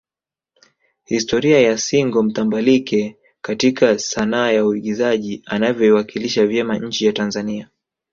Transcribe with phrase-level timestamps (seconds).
[1.05, 7.69] historia ya single mtambalike katika sanaa ya uingizaji anavyoiwakilisha vyema nchi ya Tanzania